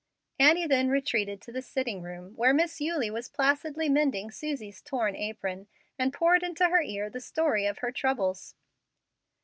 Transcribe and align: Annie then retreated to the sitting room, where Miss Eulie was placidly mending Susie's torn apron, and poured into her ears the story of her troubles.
Annie 0.39 0.65
then 0.65 0.89
retreated 0.89 1.41
to 1.43 1.51
the 1.51 1.61
sitting 1.61 2.01
room, 2.01 2.35
where 2.35 2.55
Miss 2.55 2.81
Eulie 2.81 3.11
was 3.11 3.29
placidly 3.29 3.87
mending 3.87 4.31
Susie's 4.31 4.81
torn 4.81 5.15
apron, 5.15 5.67
and 5.99 6.11
poured 6.11 6.41
into 6.41 6.69
her 6.69 6.81
ears 6.81 7.11
the 7.13 7.19
story 7.21 7.67
of 7.67 7.77
her 7.85 7.91
troubles. 7.91 8.55